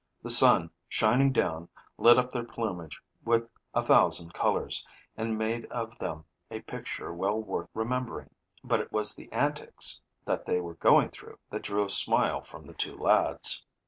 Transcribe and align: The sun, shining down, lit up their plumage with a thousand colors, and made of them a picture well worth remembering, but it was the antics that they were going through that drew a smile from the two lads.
The 0.23 0.31
sun, 0.31 0.71
shining 0.89 1.31
down, 1.31 1.69
lit 1.99 2.17
up 2.17 2.31
their 2.31 2.43
plumage 2.43 2.99
with 3.23 3.47
a 3.75 3.83
thousand 3.85 4.33
colors, 4.33 4.83
and 5.15 5.37
made 5.37 5.65
of 5.67 5.95
them 5.99 6.25
a 6.49 6.61
picture 6.61 7.13
well 7.13 7.39
worth 7.39 7.69
remembering, 7.75 8.31
but 8.63 8.79
it 8.79 8.91
was 8.91 9.13
the 9.13 9.31
antics 9.31 10.01
that 10.25 10.47
they 10.47 10.59
were 10.59 10.73
going 10.73 11.11
through 11.11 11.37
that 11.51 11.61
drew 11.61 11.85
a 11.85 11.89
smile 11.91 12.41
from 12.41 12.65
the 12.65 12.73
two 12.73 12.97
lads. 12.97 13.63